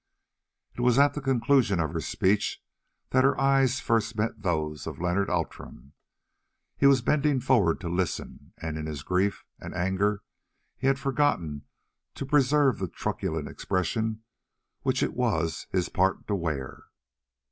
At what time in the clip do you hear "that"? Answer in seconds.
3.11-3.23